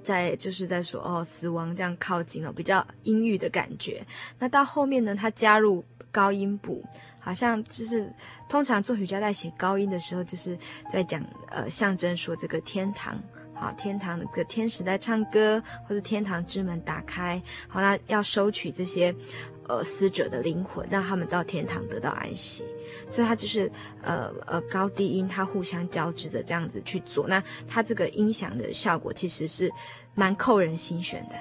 [0.04, 4.06] 在就是在说哦，死亡这样靠近了，比较阴郁的感觉。
[4.38, 5.82] 那到后面呢，他加入
[6.12, 6.84] 高音部，
[7.18, 8.12] 好像就是
[8.48, 10.56] 通常作曲家在写高音的时候，就是
[10.92, 13.18] 在讲呃象征说这个天堂，
[13.54, 19.12] 好，天堂的歌天使在唱歌，或是天堂之门打开，好，那要收取这些
[19.68, 22.64] 呃死者的灵魂，让他们到天堂得到安息。
[23.10, 23.70] 所以它就是
[24.02, 29.70] 呃呃高低音它互相交织的这样子去做，那它这个音响的效果其实是
[30.14, 31.34] 蛮扣人心弦的，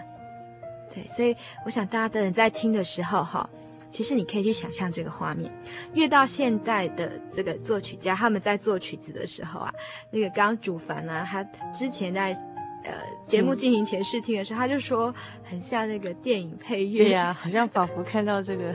[0.93, 3.47] 对，所以我想大家等人在听的时候哈，
[3.91, 5.51] 其实你可以去想象这个画面，
[5.93, 9.73] 越到现代的这个作曲家他们在做曲子的时候啊，
[10.11, 12.37] 那个刚主凡啊，他之前在。
[12.83, 12.91] 呃，
[13.25, 15.13] 节目进行前试听的时候，嗯，他就说
[15.43, 18.73] 很像那个电影配乐，对呀，啊，好像仿佛看到这个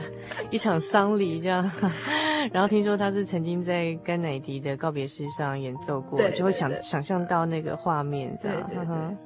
[0.49, 1.69] 一场丧礼这样。
[2.51, 8.57] 然后听说他是曾经在甘乃迪的告别式上演奏过，对对对，就会想想象到那个画面这样。
[8.67, 9.17] 对对对，嗯。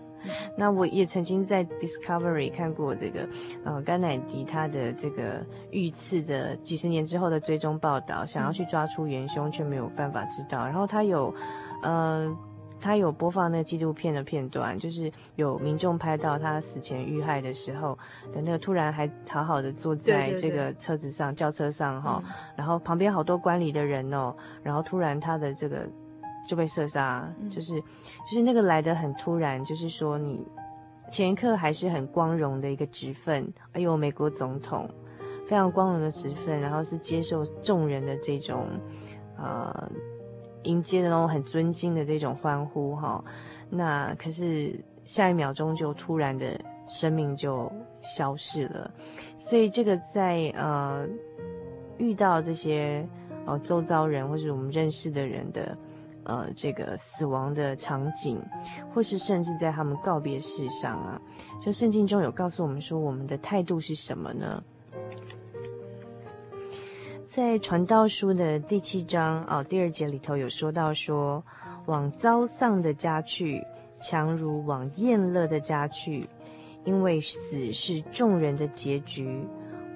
[0.58, 3.28] 那我也曾经在 Discovery 看过这个
[3.64, 10.66] 呃甘乃迪他的这个遇刺的几十年之后的追踪报道，想要去抓出元凶却没有办法知道。
[10.66, 11.34] 然后他有
[11.84, 12.30] 呃。
[12.84, 17.98] 他有播放那个纪录片的片段，就是有民众拍到他死前遇害的时候
[18.34, 22.22] 的，那个突然还好好的坐在这个车子上，轿车上哈，
[22.58, 25.88] 然后旁边好多观礼的人哦，然后突然他的这个
[26.46, 30.46] 就被射杀，就是就是那个来的很突然，就是说你
[31.10, 34.90] 前一刻还是很光荣的一个职分，哎呦，美国总统
[35.48, 38.68] 非常光荣的职分，然后是接受众人的这种
[39.38, 39.90] 呃。
[40.64, 43.24] 迎接的那种很尊敬的这种欢呼哈，
[43.70, 48.92] 那可是下一秒钟就突然的生命就消失了，
[49.38, 51.08] 所以这个在呃
[51.98, 53.08] 遇到这些
[53.46, 55.78] 呃周遭人或者我们认识的人的
[56.24, 58.42] 呃这个死亡的场景，
[58.94, 61.22] 或是甚至在他们告别式上啊，
[61.62, 64.64] 就圣经中有告诉我们说，我们的态度是什么呢？
[67.36, 71.44] 在传道书的第七章哦，第二节里头有说到说，
[71.88, 73.60] 往遭丧的家去，
[74.00, 76.30] 强如往厌乐的家去，
[76.86, 79.44] 因为死是众人的结局，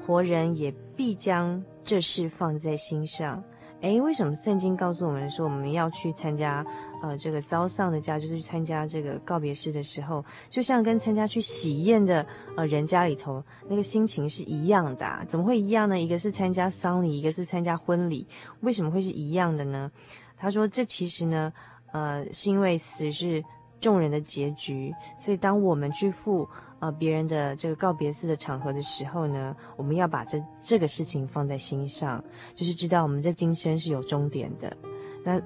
[0.03, 3.43] 活人也必将这事放在心上。
[3.81, 6.65] 诶，为什么圣经告诉我们说我们要去参加？
[7.01, 12.25] 呃，这个遭丧的家就是去参加这个告别式的时候，就像跟参加去喜宴的
[12.55, 15.99] 呃人家里头那个心情是一样的，怎么会一样呢？
[15.99, 18.25] 一个是参加丧礼，一个是参加婚礼，
[18.61, 19.91] 为什么会是一样的呢？
[20.37, 21.53] 他说，这其实呢，
[21.91, 23.43] 呃，是因为死是
[23.79, 32.23] 众人的结局，所以当我们去赴呃别人的这个告别式的场合的时候呢，我们要把这这个事情放在心上，
[32.55, 34.75] 就是知道我们这今生是有终点的。
[35.23, 35.39] 那。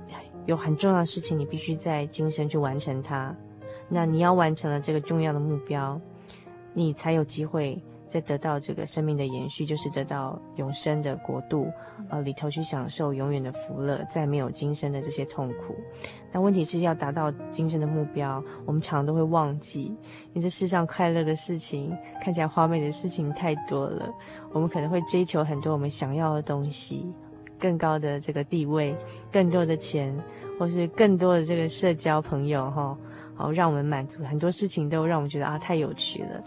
[0.46, 3.36] 有很重要的事情，你必须在今生去完成它。
[3.88, 6.00] 那你要完成了这个重要的目标，
[6.74, 11.70] 你才有机会再得到这个生命的延续，就是得到永生的国度，
[12.10, 15.76] 呃，里头去享受永远的福乐，再没有今生的这些痛苦。
[16.32, 24.10] 但问题是要达到今生的目标，我们常常都会忘记，因为这世上快乐的事情，看起来华美的事情太多了，
[24.54, 27.14] 我们可能会追求很多我们想要的东西。
[27.62, 28.96] 更高的这个地位，
[29.32, 30.12] 更多的钱，
[30.58, 32.98] 或是更多的这个社交朋友，哈，
[33.36, 36.44] 好让我们满足很多事情，都让我们觉得啊太有趣了。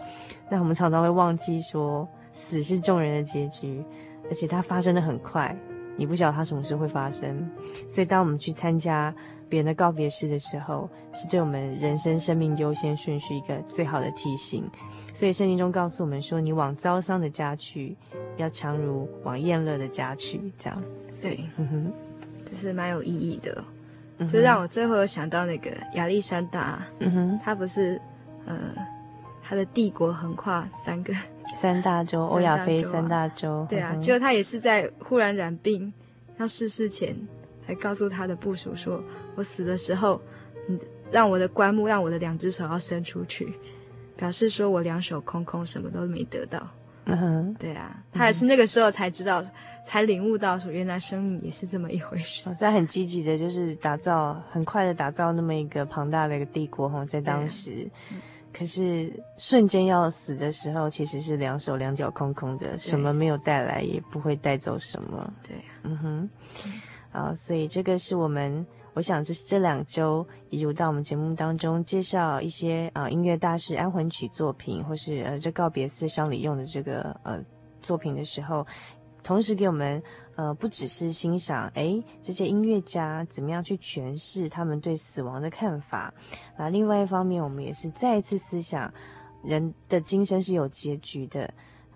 [0.51, 3.81] 那我们常常会忘记说，死是众人的结局，
[4.25, 5.57] 而且它发生的很快，
[5.95, 7.49] 你不晓得它什么时候会发生。
[7.87, 9.15] 所以当我们去参加
[9.47, 14.69] 别人的告别式的时候，是对我们人生生命优先顺序一个最好的提醒。
[15.15, 17.95] 所以圣经中告诉我们说，你往遭伤的家去，
[18.35, 20.83] 要强如往宴乐的家去，这样。
[21.21, 21.93] 对，嗯哼，
[22.51, 23.63] 这是蛮有意义的，
[24.17, 27.99] 嗯、就让我最后有想到那个亚历山大，嗯哼，他不是，
[28.45, 28.57] 呃，
[29.41, 31.13] 他的帝国横跨三个
[31.55, 35.93] 三大洲，欧亚非三大洲，对啊，就他也是在忽然染病
[36.39, 37.15] 要逝世前，
[37.65, 39.01] 才告诉他的部署说
[39.35, 40.19] ：“我死的时候，
[40.67, 40.77] 你
[41.09, 43.53] 让我的棺木，让我的两只手要伸出去。”
[44.15, 46.65] 表示说我两手空空，什么都没得到。
[47.07, 49.51] 嗯哼，对啊，他也是那个时候才知道，嗯、
[49.85, 52.43] 才领悟到说，原来生命也是这么一回事。
[52.55, 57.87] 所以很积极的，就是打造很快的打造那么一个庞大的一个帝国哈，在当时。
[58.09, 58.17] 啊、
[58.51, 65.31] 可是瞬间要死的时候，其实是两手两脚空空的，什么没有带来，也不会带走什么。
[65.47, 66.29] 对、啊，嗯哼，
[67.11, 68.65] 啊，所以这个是我们。
[68.95, 77.43] 我想这是这两周，一如到我们节目当中介绍一些啊、音乐大师安魂曲作品，或是呃这告别式上里用的这个呃
[77.81, 78.65] 作品的时候，
[79.21, 80.01] 同时给我们
[80.37, 86.13] 呃不只是欣赏诶这些音乐家怎么样去诠释他们对死亡的看法，
[86.55, 88.89] 啊，另外一方面我们也是再一次思想
[89.43, 91.53] 人的今生是有结局的，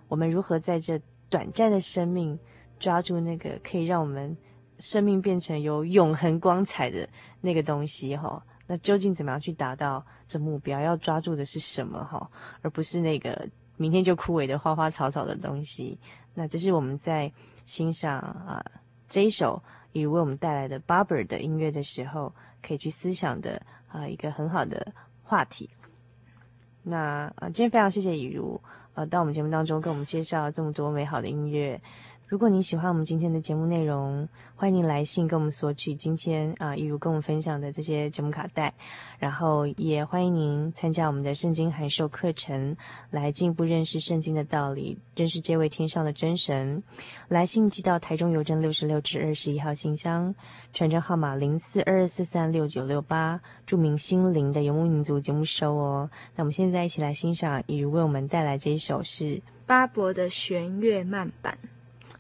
[0.10, 2.38] 我们如何在这短暂的生命
[2.78, 4.36] 抓住那个可以让我们。
[4.80, 7.08] 生命变成有永恒光彩的
[7.42, 10.80] 那个东西哈，那究竟怎么样去达到这目标？
[10.80, 12.30] 要抓住的是什么哈，
[12.62, 16.00] 而不是那个明天就枯萎的花花草草的东西。
[16.34, 17.32] 那这是我们在
[17.66, 18.64] 欣赏啊
[19.08, 19.62] 这一首
[19.92, 25.70] 以为我们带来的 Barber 的音乐的时候，可以去思想的啊一个很好的话题。
[26.84, 28.60] 那啊，今天非常谢谢以如
[28.94, 31.82] 呃到我们节目当中跟我们介绍这么多美好的音乐。
[32.30, 38.72] 如果您喜欢我们今天的节目内容，欢迎您来信跟我们索取今天啊，一如跟我们分享的这些节目卡带，
[39.18, 42.78] 然后也欢迎您参加我们的圣经函授课程，
[43.10, 46.84] 来进一步认识圣经的道理，认识这位天上的真神。
[47.30, 50.36] 来信寄到台中邮政六十六至二十一号信箱，
[50.72, 56.08] 传真号码零四二二四三六九六八，注明心灵的游牧民族节目收哦。
[56.36, 61.58] 那我们现在一起来欣赏，一如为我们带来这一首是巴伯的弦乐慢板。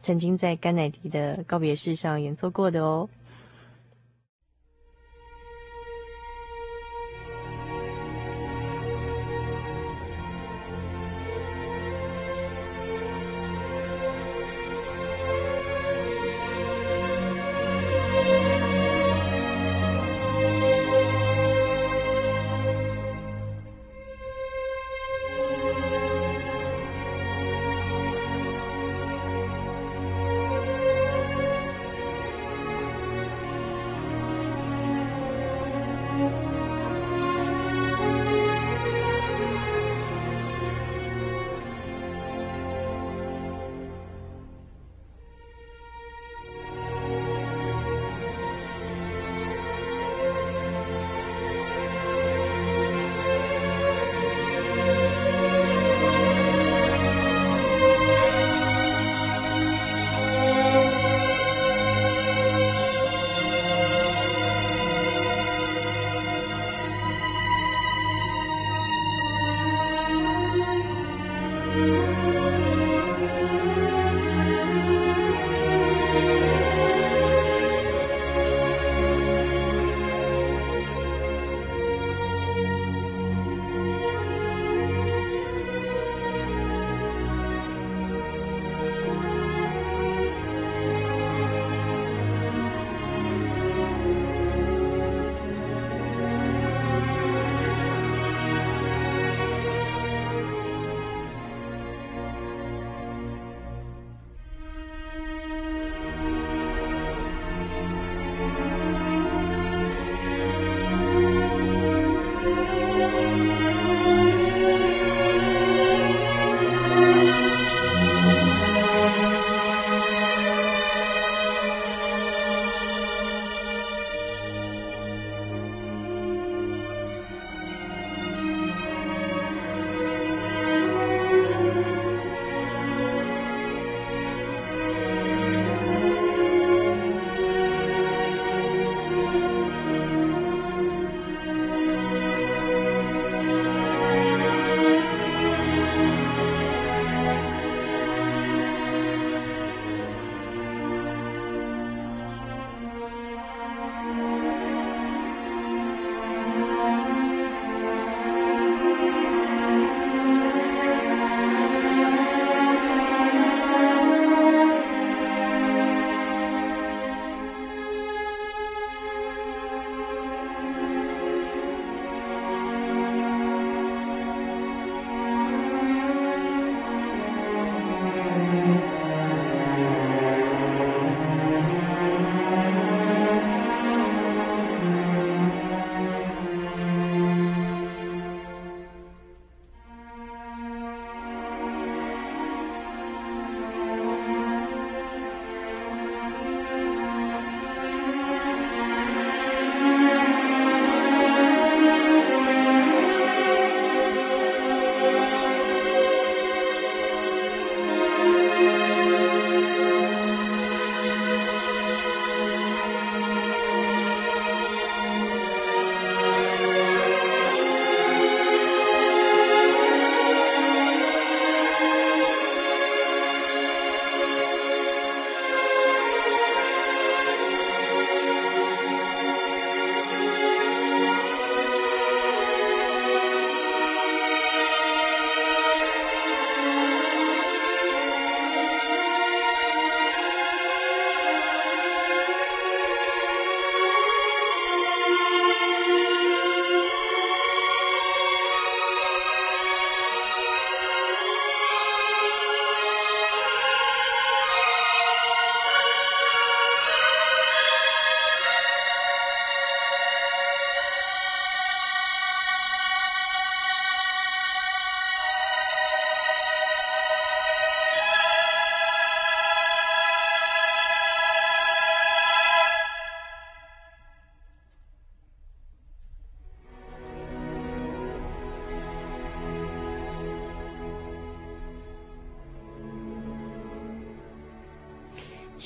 [0.01, 3.09] 曾经在甘乃迪的告别式上演奏过的哦。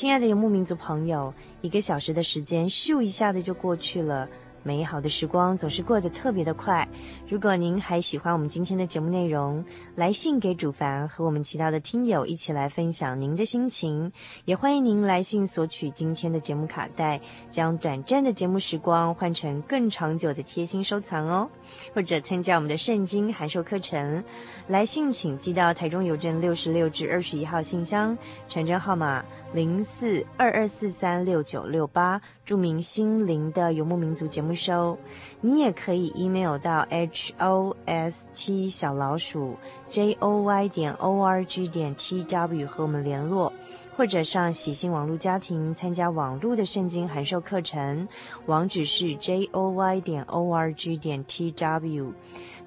[0.04, 4.28] 亲爱的游牧民族朋友，一个小时的时间咻一下子就过去了。
[4.62, 6.86] 美好的时光总是过得特别的快。
[7.30, 9.64] 如果您还喜欢我们今天的节目内容，
[9.96, 14.12] 来信给主凡和我们其他的听友一起来分享您的心情。
[14.46, 17.22] 也欢迎您来信索取今天的节目卡带，
[17.52, 21.50] 将短暂的节目时光换成更长久的贴心收藏哦。
[21.94, 24.24] 或者参加我们的圣经函授课程，
[24.68, 28.18] 来信请寄到台中邮政六十六至二十一号信箱，
[28.48, 29.24] 传真号码
[29.54, 34.54] 零四二二四三六九六八，注明心灵的游牧民族节目。
[34.54, 34.98] 收，
[35.42, 39.58] 你也可以 email 到 h o s t 小老鼠
[39.94, 43.54] j o y 点 o r g 点 t w 和我们联络，
[43.96, 48.08] 或者上喜信网络家庭参加网络的圣经函授课程，
[48.48, 52.12] 网址是 j o y 点 o r g 点 t w。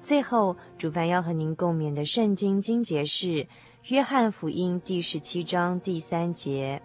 [0.01, 3.45] 最后，主办要和您共勉的圣经经节是
[3.87, 6.81] 约翰福音第十七章第三节：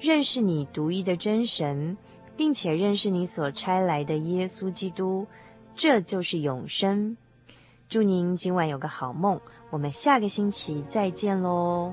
[0.00, 1.96] 认识你独一的真神。
[2.36, 5.26] 并且认识你所差来的耶稣基督，
[5.74, 7.16] 这就是永生。
[7.88, 9.40] 祝您今晚有个好梦，
[9.70, 11.92] 我们下个星期再见喽。